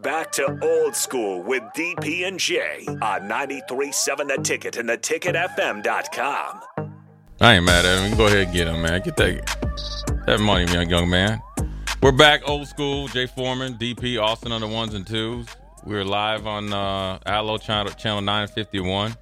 [0.00, 6.60] Back to old school with DP and J on 93.7 The Ticket and theticketfm.com.
[7.40, 8.16] I ain't mad at him.
[8.16, 9.02] Go ahead and get him, man.
[9.02, 11.42] Get that that money, young young man.
[12.00, 13.08] We're back old school.
[13.08, 15.48] Jay Foreman, DP, Austin on the ones and twos.
[15.84, 19.16] We're live on uh, Allo channel, channel 951.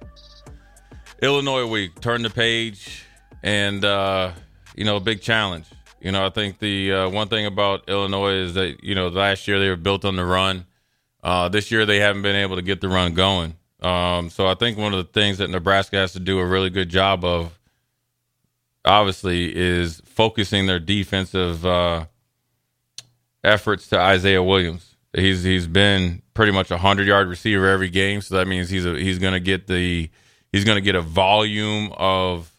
[1.23, 1.99] Illinois week.
[2.01, 3.03] Turn the page
[3.41, 4.31] and, uh,
[4.75, 5.65] you know, big challenge.
[5.99, 9.47] You know, I think the uh, one thing about Illinois is that, you know, last
[9.47, 10.65] year they were built on the run.
[11.23, 13.55] Uh, this year they haven't been able to get the run going.
[13.81, 16.69] Um, so I think one of the things that Nebraska has to do a really
[16.69, 17.59] good job of,
[18.85, 22.05] obviously, is focusing their defensive uh,
[23.43, 24.95] efforts to Isaiah Williams.
[25.13, 28.85] He's he's been pretty much a hundred yard receiver every game, so that means he's
[28.85, 30.09] a, he's going to get the
[30.51, 32.51] he's going to get a volume of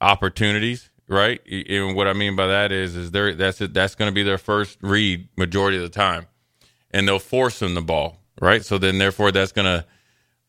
[0.00, 1.40] opportunities, right?
[1.48, 4.22] And what I mean by that is is there that's it, that's going to be
[4.22, 6.26] their first read majority of the time,
[6.90, 8.64] and they'll force them the ball, right?
[8.64, 9.84] So then therefore that's going to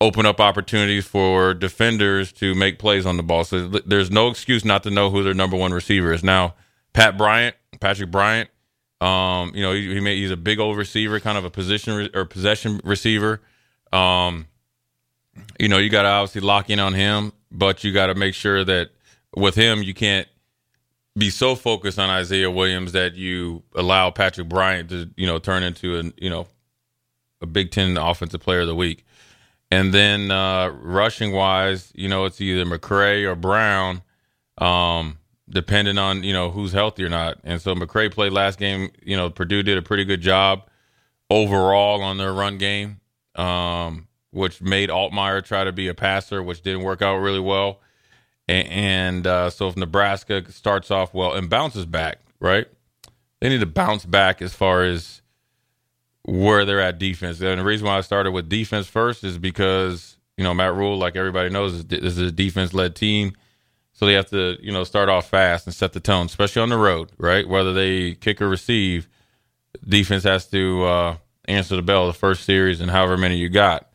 [0.01, 3.43] open up opportunities for defenders to make plays on the ball.
[3.43, 6.23] So there's no excuse not to know who their number one receiver is.
[6.23, 6.55] Now,
[6.93, 8.49] Pat Bryant, Patrick Bryant,
[9.01, 12.09] um, you know, he, he he's a big old receiver, kind of a position re-
[12.13, 13.41] or possession receiver.
[13.91, 14.47] Um,
[15.59, 18.33] you know, you got to obviously lock in on him, but you got to make
[18.33, 18.91] sure that
[19.35, 20.27] with him, you can't
[21.17, 25.63] be so focused on Isaiah Williams that you allow Patrick Bryant to, you know, turn
[25.63, 26.47] into a, you know,
[27.41, 29.05] a Big Ten offensive player of the week.
[29.71, 34.01] And then uh, rushing wise, you know, it's either McCray or Brown.
[34.57, 35.17] Um,
[35.49, 37.37] depending on you know who's healthy or not.
[37.43, 38.91] And so McCray played last game.
[39.03, 40.63] You know, Purdue did a pretty good job
[41.29, 42.99] overall on their run game,
[43.35, 47.81] um, which made Altmyer try to be a passer, which didn't work out really well.
[48.47, 52.67] And, uh, so if Nebraska starts off well and bounces back, right?
[53.41, 55.21] They need to bounce back as far as
[56.23, 57.41] where they're at defense.
[57.41, 60.97] And the reason why I started with defense first is because you know Matt Rhule,
[60.97, 63.35] like everybody knows, this is a defense led team
[63.95, 66.67] so they have to, you know, start off fast and set the tone, especially on
[66.69, 67.47] the road, right?
[67.47, 69.07] Whether they kick or receive,
[69.87, 73.89] defense has to uh, answer the bell the first series and however many you got.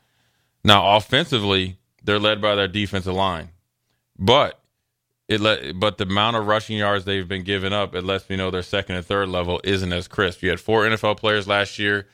[0.65, 3.51] Now, offensively, they're led by their defensive line,
[4.21, 4.61] but
[5.27, 8.37] it let, but the amount of rushing yards they've been giving up, it lets me
[8.37, 10.43] know their second and third level isn't as crisp.
[10.43, 12.07] You had four NFL players last year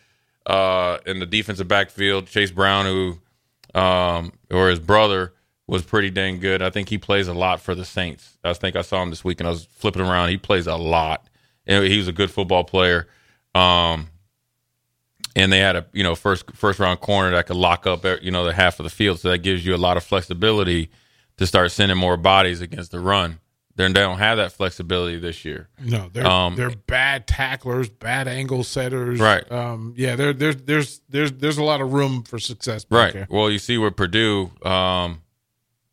[0.46, 3.18] uh, in the defensive backfield: Chase Brown, who
[3.78, 5.34] um, or his brother
[5.66, 6.62] was pretty dang good.
[6.62, 8.38] I think he plays a lot for the Saints.
[8.44, 10.28] I think I saw him this week and I was flipping around.
[10.28, 11.28] He plays a lot.
[11.66, 13.08] And he was a good football player.
[13.52, 14.08] Um,
[15.34, 18.30] and they had a you know first first round corner that could lock up you
[18.30, 20.90] know the half of the field, so that gives you a lot of flexibility
[21.38, 23.40] to start sending more bodies against the run.
[23.74, 25.68] They're, they don't have that flexibility this year.
[25.78, 29.20] No, they're um, they're bad tacklers, bad angle setters.
[29.20, 29.50] Right.
[29.52, 32.86] Um, yeah, there there's there's there's there's a lot of room for success.
[32.90, 33.12] right.
[33.12, 33.26] There.
[33.28, 35.20] Well, you see with Purdue, um,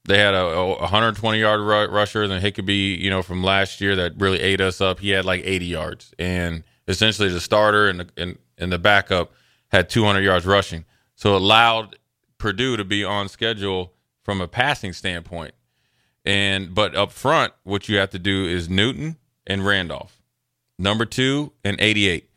[0.05, 4.13] they had a, a 120 yard rusher, then Hickey, you know, from last year that
[4.17, 4.99] really ate us up.
[4.99, 9.33] He had like 80 yards, and essentially the starter and the, and, and the backup
[9.69, 10.85] had 200 yards rushing.
[11.15, 11.97] So it allowed
[12.37, 13.92] Purdue to be on schedule
[14.23, 15.53] from a passing standpoint.
[16.25, 20.21] And but up front, what you have to do is Newton and Randolph.
[20.79, 22.29] Number two and 88.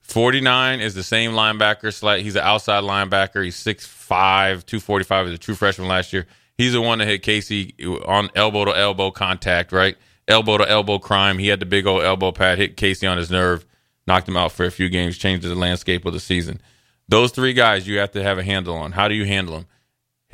[0.00, 2.20] 49 is the same linebacker.
[2.22, 3.44] He's an outside linebacker.
[3.44, 6.26] He's 6'5, 245 as a true freshman last year.
[6.56, 7.74] He's the one that hit Casey
[8.06, 9.96] on elbow to elbow contact, right?
[10.28, 11.38] Elbow to elbow crime.
[11.38, 13.66] He had the big old elbow pad, hit Casey on his nerve,
[14.06, 16.60] knocked him out for a few games, changed the landscape of the season.
[17.08, 18.92] Those three guys you have to have a handle on.
[18.92, 19.66] How do you handle them?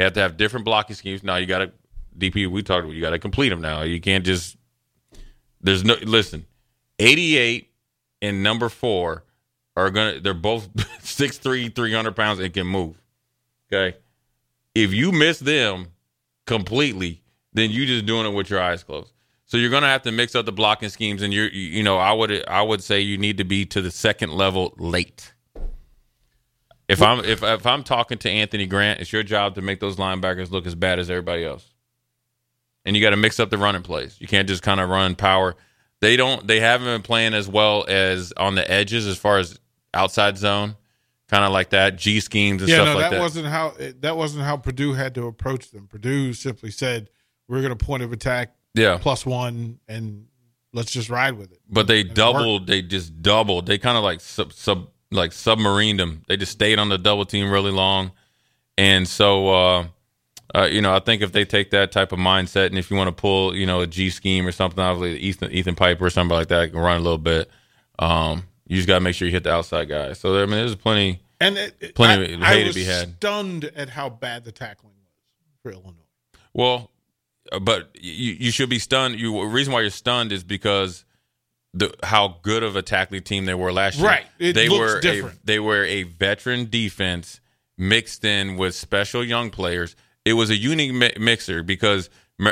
[0.03, 1.23] You have to have different blocking schemes.
[1.23, 1.73] Now you got to
[2.19, 2.51] DP.
[2.51, 3.61] We talked about you got to complete them.
[3.61, 4.57] Now you can't just.
[5.61, 6.45] There's no listen.
[6.99, 7.71] 88
[8.21, 9.23] and number four
[9.77, 10.19] are gonna.
[10.19, 13.01] They're both 6'3", 300 pounds and can move.
[13.73, 13.97] Okay,
[14.75, 15.87] if you miss them
[16.49, 17.23] completely,
[17.53, 19.13] then you just doing it with your eyes closed.
[19.45, 22.11] So you're gonna have to mix up the blocking schemes, and you're you know I
[22.11, 25.33] would I would say you need to be to the second level late.
[26.89, 29.97] If I'm if if I'm talking to Anthony Grant, it's your job to make those
[29.97, 31.67] linebackers look as bad as everybody else.
[32.85, 34.17] And you got to mix up the running plays.
[34.21, 35.55] You can't just kind of run power.
[36.01, 36.47] They don't.
[36.47, 39.59] They haven't been playing as well as on the edges as far as
[39.95, 40.75] outside zone,
[41.29, 43.23] kind of like that G schemes and yeah, stuff no, like that, Yeah, that.
[43.23, 45.87] wasn't how that wasn't how Purdue had to approach them.
[45.87, 47.09] Purdue simply said,
[47.47, 50.27] "We're going to point of attack yeah, plus one, and
[50.73, 52.67] let's just ride with it." but they And doubled.
[52.67, 53.67] They just doubled.
[53.67, 56.23] They kind of like sub, sub like submarined them.
[56.27, 58.13] They just stayed on the double team really long,
[58.77, 59.87] and so uh,
[60.55, 62.97] uh, you know I think if they take that type of mindset, and if you
[62.97, 66.11] want to pull you know a G scheme or something, obviously Ethan Ethan Piper or
[66.11, 67.51] something like that can run a little bit.
[67.99, 70.15] Um, you just got to make sure you hit the outside guy.
[70.15, 71.21] So I mean, there's plenty.
[71.41, 73.17] And it, Plenty of I, hay to be had.
[73.17, 75.11] Stunned at how bad the tackling was
[75.61, 76.07] for Illinois.
[76.55, 76.93] Well,
[77.51, 79.19] uh, but you you should be stunned.
[79.19, 81.05] You the reason why you're stunned is because
[81.75, 84.07] the how good of a tackling team they were last year.
[84.07, 84.27] Right.
[84.39, 85.37] It they looks were different.
[85.37, 87.41] A, they were a veteran defense
[87.79, 89.97] mixed in with special young players.
[90.25, 92.11] It was a unique mi- mixer because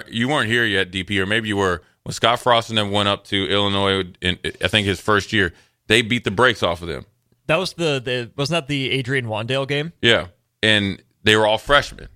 [0.08, 3.08] you weren't here yet, DP, or maybe you were when Scott Frost and them went
[3.08, 4.04] up to Illinois.
[4.20, 5.52] In I think his first year,
[5.86, 7.04] they beat the brakes off of them.
[7.46, 9.92] That was the, the wasn't that the Adrian Wan'Dale game?
[10.00, 10.28] Yeah,
[10.62, 12.08] and they were all freshmen.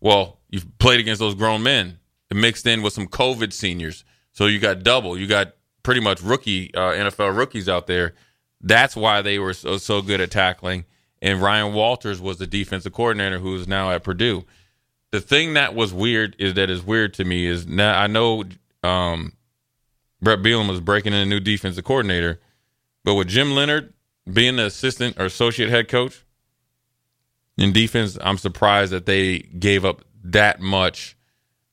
[0.00, 1.98] Well, you played against those grown men,
[2.32, 5.18] mixed in with some COVID seniors, so you got double.
[5.18, 5.54] You got
[5.88, 8.12] pretty much rookie uh, NFL rookies out there.
[8.60, 10.84] That's why they were so so good at tackling.
[11.22, 14.44] And Ryan Walters was the defensive coordinator who is now at Purdue.
[15.12, 18.44] The thing that was weird is that is weird to me is now I know
[18.82, 19.32] um,
[20.20, 22.38] Brett Bielema was breaking in a new defensive coordinator,
[23.02, 23.94] but with Jim Leonhard
[24.30, 26.22] being the assistant or associate head coach,
[27.56, 31.16] in defense, I'm surprised that they gave up that much,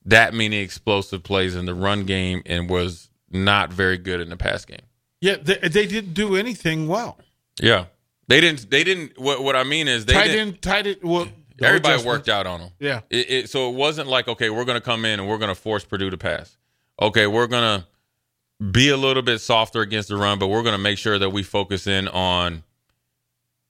[0.06, 4.38] that many explosive plays in the run game and was not very good in the
[4.38, 4.81] pass game.
[5.22, 7.18] Yeah, they, they didn't do anything well.
[7.60, 7.86] Yeah,
[8.27, 8.69] they didn't.
[8.69, 9.18] They didn't.
[9.19, 10.48] What, what I mean is they tight didn't.
[10.48, 10.98] end, tight end.
[11.04, 11.27] Well,
[11.62, 12.69] Everybody worked out on them.
[12.80, 13.01] Yeah.
[13.10, 15.50] It, it, so it wasn't like okay, we're going to come in and we're going
[15.50, 16.57] to force Purdue to pass.
[17.01, 20.75] Okay, we're going to be a little bit softer against the run, but we're going
[20.75, 22.63] to make sure that we focus in on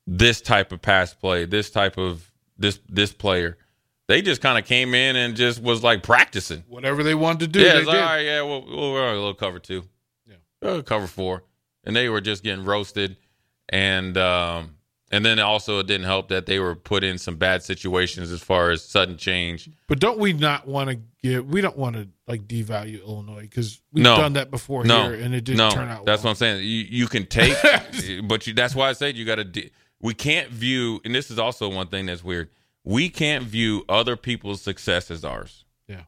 [0.08, 3.58] this type of pass play, this type of this this player.
[4.08, 6.64] They just kind of came in and just was like practicing.
[6.68, 9.60] Whatever they wanted to do, yeah, they like, all right, yeah, we'll, we'll little cover
[9.60, 9.84] two,
[10.28, 10.36] Yeah.
[10.70, 11.44] uh, cover four,
[11.84, 13.18] and they were just getting roasted,
[13.70, 14.76] and um,
[15.12, 18.42] and then also it didn't help that they were put in some bad situations as
[18.42, 19.70] far as sudden change.
[19.88, 21.48] But don't we not want to give?
[21.48, 24.18] We don't want to like devalue Illinois because we've No.
[24.18, 26.06] done that before no, here, and it didn't no, turn out.
[26.06, 26.30] That's well.
[26.30, 26.60] what I'm saying.
[26.64, 27.56] You you can take,
[28.26, 29.44] but you, that's why I said you got to.
[29.46, 32.50] De- we can't view, and this is also one thing that's weird.
[32.86, 35.66] We can't view other people's success as ours.
[35.88, 36.04] Yeah.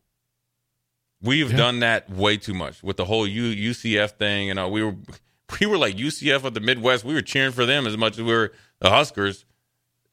[1.21, 1.57] We've Yeah.
[1.57, 4.95] done that way too much with the whole U, UCF thing, and uh, we were
[5.59, 7.03] we were like UCF of the Midwest.
[7.03, 9.44] We were cheering for them as much as we were the Huskers,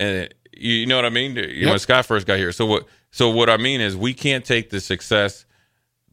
[0.00, 1.36] and you, you know what I mean.
[1.36, 2.52] You know, when Scott first got here.
[2.52, 2.86] So what?
[3.10, 5.44] So what I mean is we can't take the success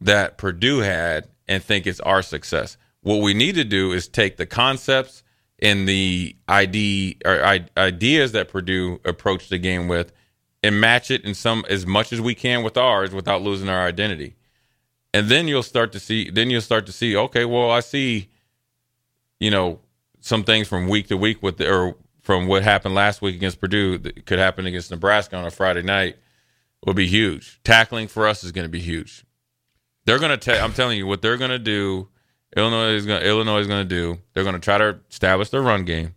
[0.00, 2.76] that Purdue had and think it's our success.
[3.00, 5.24] What we need to do is take the concepts
[5.60, 10.12] and the ID or i- ideas that Purdue approached the game with
[10.62, 13.86] and match it in some as much as we can with ours without losing our
[13.86, 14.36] identity.
[15.14, 18.28] And then you'll start to see then you'll start to see okay, well, I see
[19.40, 19.80] you know
[20.20, 23.60] some things from week to week with the, or from what happened last week against
[23.60, 26.16] Purdue that could happen against Nebraska on a Friday night
[26.86, 27.60] will be huge.
[27.64, 29.24] Tackling for us is going to be huge.
[30.04, 30.64] They're going to tell.
[30.64, 32.08] I'm telling you what they're going to do.
[32.56, 33.22] Illinois is going.
[33.22, 34.18] Illinois is going to do.
[34.32, 36.14] They're going to try to establish their run game,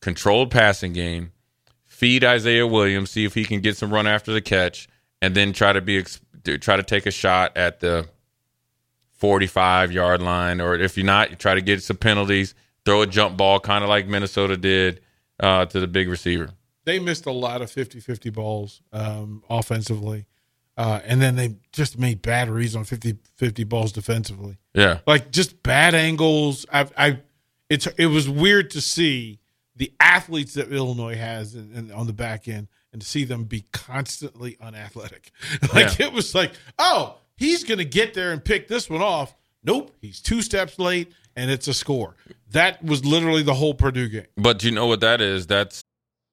[0.00, 1.32] controlled passing game,
[1.96, 4.86] feed Isaiah Williams, see if he can get some run after the catch,
[5.22, 6.04] and then try to be
[6.44, 8.06] try to take a shot at the
[9.14, 13.06] 45 yard line, or if you're not, you try to get some penalties, throw a
[13.06, 15.00] jump ball, kind of like Minnesota did
[15.40, 16.50] uh, to the big receiver.
[16.84, 20.26] They missed a lot of 50-50 balls um, offensively,
[20.76, 24.58] uh, and then they just made bad reads on 50-50 balls defensively.
[24.74, 26.66] Yeah, like just bad angles.
[26.70, 27.18] I, I,
[27.70, 29.40] it's it was weird to see
[29.76, 33.44] the athletes that Illinois has in, in, on the back end, and to see them
[33.44, 35.30] be constantly unathletic.
[35.74, 39.34] like it was like, oh, he's going to get there and pick this one off.
[39.62, 42.16] Nope, he's two steps late, and it's a score.
[42.50, 44.26] That was literally the whole Purdue game.
[44.36, 45.46] but you know what that is?
[45.46, 45.82] That's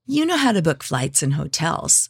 [0.06, 2.10] You know how to book flights and hotels.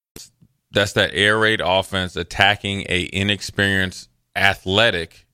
[0.71, 5.27] That's that air raid offense attacking a inexperienced athletic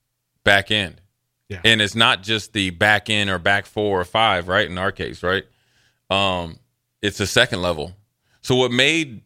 [0.44, 1.00] back end.
[1.48, 1.60] Yeah.
[1.64, 4.68] And it's not just the back end or back four or five, right?
[4.68, 5.44] In our case, right?
[6.10, 6.58] Um,
[7.00, 7.94] it's a second level.
[8.42, 9.22] So what made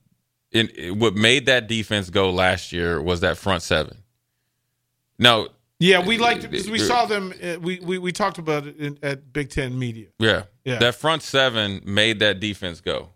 [0.53, 3.99] in, what made that defense go last year was that front seven.
[5.19, 7.33] No, Yeah, we liked because we saw them.
[7.43, 10.09] Uh, we, we we talked about it in, at Big Ten Media.
[10.19, 10.79] yeah, Yeah.
[10.79, 13.09] that front seven made that defense go.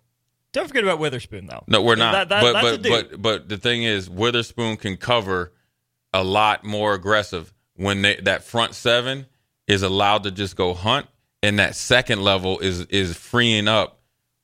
[0.57, 1.63] Don't forget about Witherspoon, though.
[1.69, 2.29] No, we're not.
[2.29, 5.53] That- that- but but but but the thing is, Witherspoon can cover
[6.15, 9.27] a lot more aggressive when they, that front seven
[9.69, 11.07] is allowed to just go hunt,
[11.43, 14.01] and that second level is is freeing up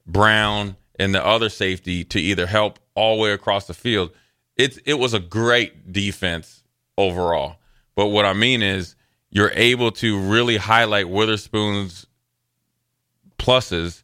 [0.06, 4.10] Brown and the other safety to either help all the way across the field.
[4.56, 6.62] It's it was a great defense
[6.98, 7.56] overall,
[7.94, 8.96] but what I mean is
[9.30, 12.06] you're able to really highlight Witherspoon's
[13.38, 14.01] pluses,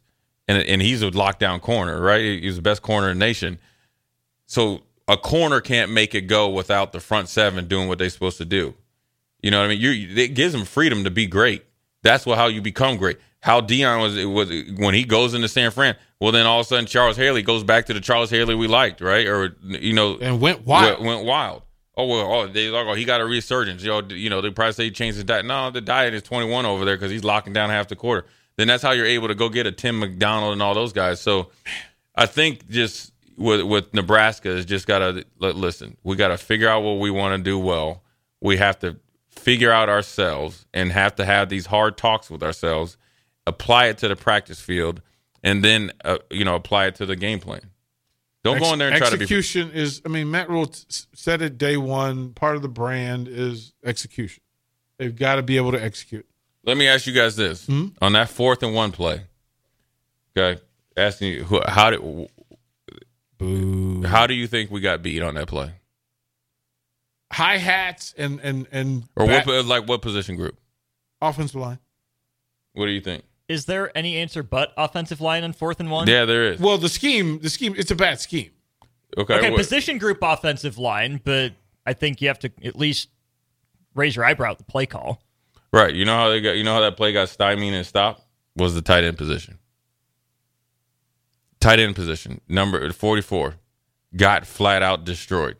[0.49, 2.41] and and he's a lockdown corner, right?
[2.41, 3.59] He's the best corner in the nation.
[4.47, 8.39] So a corner can't make it go without the front seven doing what they're supposed
[8.39, 8.73] to do.
[9.41, 9.79] You know what I mean?
[9.79, 11.63] You it gives them freedom to be great.
[12.01, 13.19] That's what how you become great.
[13.41, 15.95] How Deion was it was when he goes into San Fran.
[16.19, 18.67] Well, then all of a sudden Charles Haley goes back to the Charles Haley we
[18.67, 19.27] liked, right?
[19.27, 20.99] Or you know, And went wild.
[20.99, 21.61] Went, went wild.
[21.95, 23.83] Oh well, oh they like oh he got a resurgence.
[23.83, 25.45] You know, you know they probably say he changed his diet.
[25.45, 28.25] No, the diet is twenty one over there because he's locking down half the quarter.
[28.59, 31.21] Then that's how you're able to go get a Tim McDonald and all those guys.
[31.21, 31.49] So
[32.13, 35.95] I think just with with Nebraska is just gotta li- listen.
[36.03, 38.03] We gotta figure out what we want to do well.
[38.41, 38.97] We have to
[39.29, 42.97] figure out ourselves and have to have these hard talks with ourselves.
[43.47, 45.01] Apply it to the practice field,
[45.41, 47.61] and then uh, you know apply it to the game plan.
[48.43, 49.23] Don't go in there and try to be.
[49.23, 50.01] execution is.
[50.05, 52.33] I mean, Matt Rhule t- said it day one.
[52.33, 54.43] Part of the brand is execution.
[54.97, 56.25] They've got to be able to execute.
[56.69, 57.87] Let me ask you guys this: hmm?
[57.99, 59.23] on that fourth and one play,
[60.37, 60.61] okay,
[60.95, 61.99] asking you who, how did
[64.05, 65.71] how do you think we got beat on that play,
[67.33, 70.59] High hats and and and or back- what like what position group?
[71.19, 71.79] offensive line.
[72.73, 73.23] What do you think?
[73.47, 76.07] Is there any answer but offensive line on fourth and one?
[76.07, 76.59] Yeah, there is.
[76.59, 78.51] Well, the scheme, the scheme, it's a bad scheme.
[79.17, 83.09] Okay, Okay, what- position group offensive line, but I think you have to at least
[83.95, 85.23] raise your eyebrow at the play call.
[85.71, 85.93] Right.
[85.93, 86.51] You know how they got.
[86.51, 88.23] You know how that play got stymied and stopped
[88.55, 89.59] was the tight end position.
[91.59, 93.55] Tight end position number forty four
[94.15, 95.57] got flat out destroyed.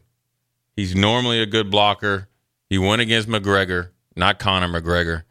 [0.75, 2.29] He's normally a good blocker.
[2.69, 5.23] He went against McGregor, not Conor McGregor.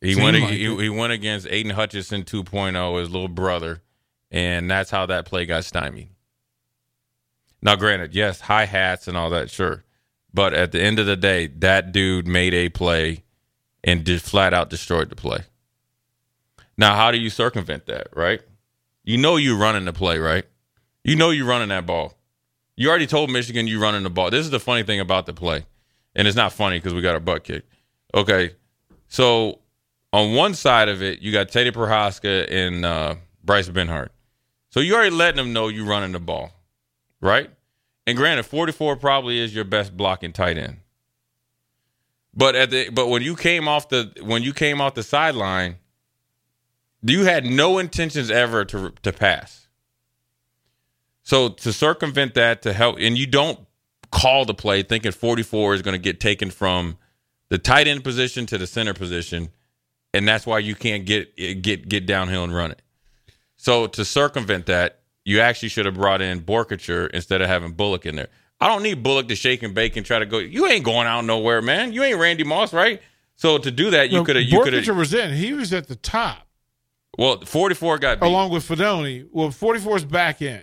[0.00, 0.40] He Seemed went.
[0.40, 3.82] like he, he went against Aidan Hutchinson 2.0, his little brother,
[4.30, 6.10] and that's how that play got stymied.
[7.62, 9.84] Now, granted, yes, high hats and all that, sure,
[10.32, 13.24] but at the end of the day, that dude made a play
[13.86, 15.44] and did flat out destroyed the play.
[16.76, 18.08] Now, how do you circumvent that?
[18.14, 18.42] Right?
[19.04, 20.44] You know you're running the play, right?
[21.04, 22.14] You know you're running that ball.
[22.76, 24.30] You already told Michigan you're running the ball.
[24.30, 25.64] This is the funny thing about the play,
[26.14, 27.72] and it's not funny because we got our butt kicked.
[28.12, 28.50] Okay,
[29.08, 29.60] so
[30.12, 34.08] on one side of it, you got Teddy Prochazka and uh, Bryce Benhart.
[34.70, 36.50] So you already letting them know you're running the ball,
[37.20, 37.50] right?
[38.06, 40.78] And granted, 44 probably is your best blocking tight end.
[42.36, 45.76] But at the but when you came off the when you came off the sideline,
[47.02, 49.66] you had no intentions ever to to pass.
[51.22, 53.58] So to circumvent that to help and you don't
[54.12, 56.98] call the play thinking 44 is going to get taken from
[57.48, 59.50] the tight end position to the center position
[60.14, 62.82] and that's why you can't get get get downhill and run it.
[63.56, 68.06] So to circumvent that, you actually should have brought in Boerkircher instead of having Bullock
[68.06, 68.28] in there.
[68.60, 70.38] I don't need Bullock to shake and bake and try to go.
[70.38, 71.92] You ain't going out nowhere, man.
[71.92, 73.02] You ain't Randy Moss, right?
[73.34, 74.44] So to do that, you No, could have.
[74.46, 74.96] You could have.
[74.96, 75.34] was in.
[75.34, 76.46] He was at the top
[77.18, 78.26] Well, forty four got beat.
[78.26, 79.28] along with Fidone.
[79.30, 80.62] Well, 44 is back in.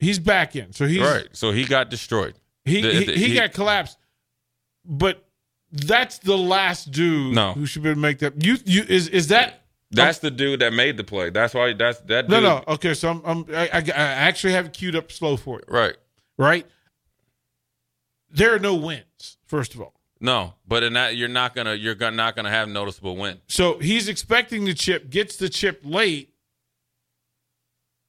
[0.00, 0.72] He's back in.
[0.72, 1.28] So he's right.
[1.32, 2.34] So he got destroyed.
[2.64, 3.98] he The- he, the- he he- got collapsed.
[4.84, 5.24] But
[5.72, 7.52] that's the last dude No.
[7.52, 8.44] who should be able to make that.
[8.44, 11.30] You you is is that That's the dude that made the play.
[11.30, 11.72] That's why.
[11.72, 12.28] That's that.
[12.28, 12.94] no Dude, no okay?
[12.94, 15.64] So I'm, I'm I, I, I actually have it queued up slow for it.
[15.68, 15.94] Right.
[16.36, 16.66] Right.
[18.36, 19.38] There are no wins.
[19.46, 22.68] First of all, No, but in that you're not gonna you're gonna, not gonna have
[22.68, 23.38] noticeable win.
[23.48, 26.32] so he's expecting the chip, gets the chip late.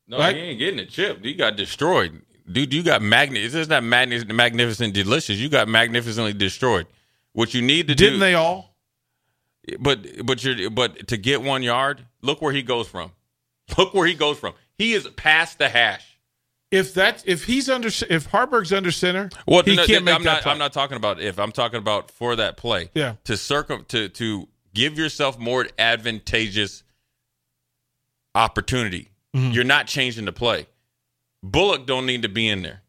[0.08, 0.36] No, Right.
[0.36, 1.24] he ain't getting the chip.
[1.24, 2.74] He got destroyed, dude.
[2.74, 5.38] You got magni It's just not magni- magnificent, delicious.
[5.38, 6.88] You got magnificently destroyed.
[7.34, 8.76] What you need to Didn't do, they all?
[9.80, 13.12] but but you're but to get one yard, look where he goes from.
[13.78, 14.54] Look where he goes from.
[14.78, 16.17] He is past the hash.
[16.70, 20.24] If that's if he's under if Haarberg's under center, Well, he no, can't make I'm
[20.24, 20.44] that not.
[20.44, 20.52] play.
[20.52, 21.40] I'm not talking about if.
[21.40, 22.90] I'm talking about for that play.
[22.94, 23.16] Yeah.
[23.24, 26.84] To circum to to give yourself more advantageous
[28.36, 29.10] opportunity.
[29.36, 29.52] Mm-hmm.
[29.52, 30.68] You're not changing the play.
[31.44, 32.82] Bullock don't need to be in there.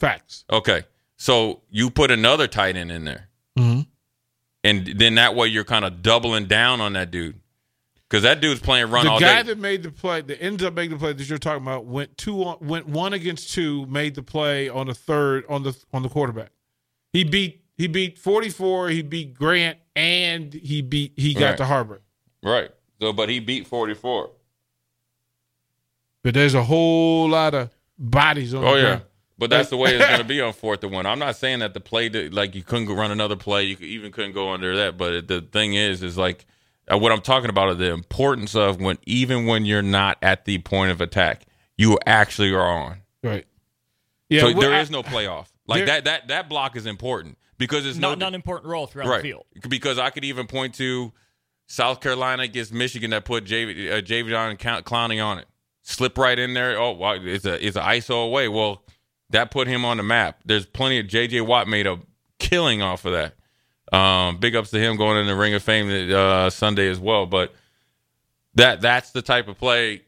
[0.00, 0.44] Facts.
[0.50, 0.82] Okay.
[1.16, 3.28] So you put another tight end in there.
[3.58, 3.80] Mm-hmm.
[4.64, 7.40] And then that way you're kind of doubling down on that dude.
[8.08, 9.24] Because that dude's playing run all day.
[9.24, 9.48] the all guy day.
[9.48, 12.16] that made the play that ended up making the play that you're talking about went
[12.16, 16.02] two on, went one against two, made the play on the third on the on
[16.02, 16.50] the quarterback.
[17.12, 21.56] He beat he beat 44, he beat Grant, and he beat he got Right.
[21.58, 22.02] to Harvard.
[22.42, 22.70] right.
[23.00, 24.30] So, but he beat 44.
[26.22, 29.02] But there's a whole lot of bodies on Oh the yeah, ground.
[29.38, 31.06] but that's the way it's going to be on fourth and one.
[31.06, 33.76] I'm not saying that the play that like you couldn't go run another play, you
[33.76, 34.96] could, even couldn't go under that.
[34.96, 36.46] But the thing is, is like
[36.92, 40.44] uh, what I'm talking about is the importance of when even when you're not at
[40.44, 41.46] the point of attack,
[41.76, 42.98] you actually are on.
[43.22, 43.46] Right.
[44.28, 45.46] Yeah, so well, there I- is no playoff.
[45.66, 48.86] Like there- that that that block is important because it's Not no an important role
[48.86, 49.44] throughout right the field.
[49.68, 51.12] because I could even point to
[51.66, 55.46] South Carolina against Michigan that put J- uh, Javion Count- Clowney on it.
[55.82, 56.78] Slip right in there.
[56.78, 58.48] Oh, wow, it's a it's an ISO away.
[58.48, 58.84] Well,
[59.30, 60.40] that put him on the map.
[60.44, 61.98] There's plenty of JJ Watt made a
[62.38, 63.34] killing off of that.
[63.92, 67.26] Um, big ups to him going in the Ring of Fame uh, Sunday as well.
[67.26, 67.54] But
[68.54, 70.02] that that's the type of play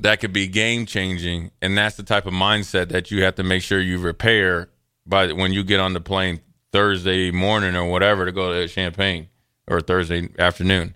[0.00, 3.42] that could be game changing, and that's the type of mindset that you have to
[3.42, 4.68] make sure you repair
[5.06, 6.40] by when you get on the plane
[6.72, 9.28] Thursday morning or whatever to go to Champaign
[9.68, 10.94] or Thursday afternoon.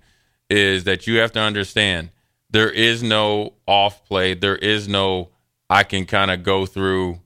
[0.48, 2.10] Is that you have to understand
[2.50, 5.30] there is no off play, there is no
[5.68, 7.20] I can kind of go through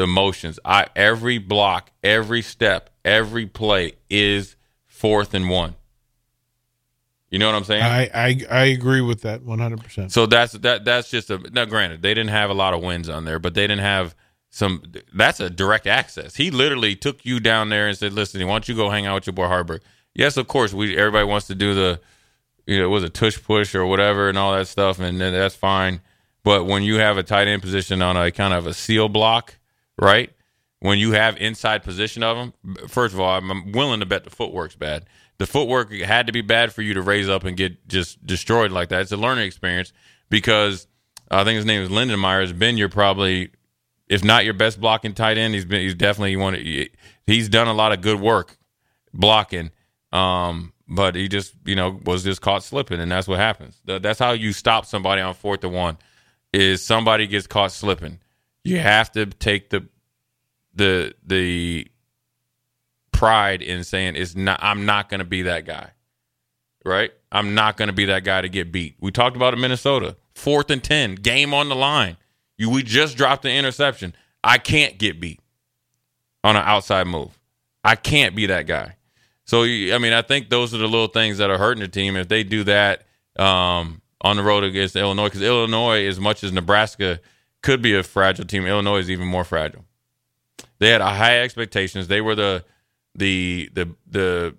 [0.00, 0.58] the motions.
[0.64, 5.74] I every block, every step, every play is fourth and one.
[7.30, 7.82] You know what I'm saying?
[7.82, 9.82] I, I I agree with that 100.
[9.82, 12.82] percent So that's that that's just a now granted, they didn't have a lot of
[12.82, 14.16] wins on there, but they didn't have
[14.48, 14.82] some
[15.14, 16.34] that's a direct access.
[16.34, 19.14] He literally took you down there and said, Listen, why don't you go hang out
[19.14, 19.80] with your boy Haarberg?
[20.14, 22.00] Yes, of course, we everybody wants to do the
[22.66, 25.54] you know, it was a tush push or whatever and all that stuff, and that's
[25.54, 26.00] fine.
[26.42, 29.56] But when you have a tight end position on a kind of a seal block,
[30.00, 30.32] right?
[30.80, 34.30] When you have inside position of them, first of all, I'm- willing to bet the
[34.30, 35.04] footwork's bad.
[35.38, 38.72] The footwork had to be bad for you to raise up and get just destroyed
[38.72, 39.02] like that.
[39.02, 39.92] It's a learning experience
[40.30, 40.86] because
[41.30, 42.40] I think his name is Lindenmeyer.
[42.40, 43.50] Has been your probably,
[44.08, 46.56] if not your best blocking tight end, he's been he's definitely one.
[47.26, 48.58] He's done a lot of good work
[49.14, 49.70] blocking,
[50.12, 53.80] um, but he just you know was just caught slipping, and that's what happens.
[53.84, 55.98] That's how you stop somebody on fourth to one.
[56.52, 58.18] Is somebody gets caught slipping,
[58.64, 59.86] you have to take the
[60.74, 61.86] the the
[63.12, 65.90] pride in saying it's not I'm not going to be that guy.
[66.84, 67.12] Right?
[67.30, 68.96] I'm not going to be that guy to get beat.
[69.00, 70.16] We talked about it Minnesota.
[70.34, 72.16] 4th and 10, game on the line.
[72.56, 74.14] You we just dropped the interception.
[74.42, 75.40] I can't get beat
[76.42, 77.38] on an outside move.
[77.84, 78.96] I can't be that guy.
[79.44, 82.16] So I mean, I think those are the little things that are hurting the team.
[82.16, 83.04] If they do that
[83.38, 87.20] um, on the road against Illinois, because Illinois, as much as Nebraska
[87.62, 89.84] could be a fragile team, Illinois is even more fragile.
[90.78, 92.08] They had a high expectations.
[92.08, 92.64] They were the
[93.14, 94.56] the the the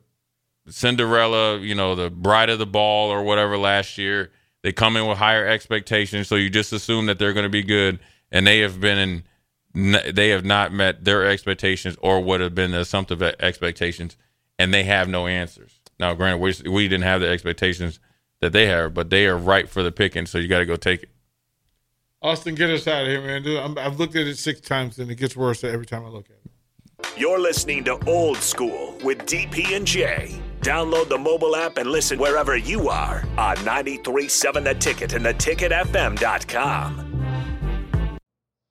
[0.70, 4.32] Cinderella, you know, the bride of the ball or whatever last year.
[4.64, 7.64] They come in with higher expectations, so you just assume that they're going to be
[7.64, 8.00] good,
[8.32, 9.24] and they have been in.
[10.14, 14.18] They have not met their expectations or what have been the assumptive expectations,
[14.60, 15.80] and they have no answers.
[15.98, 18.00] Now, granted, we, we didn't have the expectations
[18.42, 20.76] that they have, but they are ripe for the picking, so you got to go
[20.76, 21.10] take it.
[22.22, 23.42] Austin, get us out of here, man.
[23.42, 26.10] Dude, I'm, I've looked at it six times, and it gets worse every time I
[26.10, 27.18] look at it.
[27.18, 30.40] You're listening to Old School with DP and J.
[30.62, 37.08] Download the mobile app and listen wherever you are on 93.7 The Ticket and theticketfm.com.